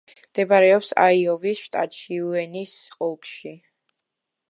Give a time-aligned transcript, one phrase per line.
[0.27, 2.75] მდებარეობს აიოვის შტატში, უეინის
[3.11, 3.57] ოლქში.